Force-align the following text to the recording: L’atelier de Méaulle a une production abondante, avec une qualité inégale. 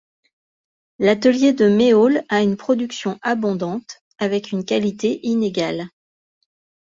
L’atelier 0.97 1.53
de 1.53 1.69
Méaulle 1.69 2.23
a 2.29 2.41
une 2.41 2.57
production 2.57 3.19
abondante, 3.21 4.01
avec 4.17 4.51
une 4.51 4.65
qualité 4.65 5.19
inégale. 5.27 5.89